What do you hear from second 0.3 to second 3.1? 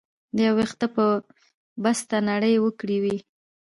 د يو وېښته په بسته نړۍ وکړى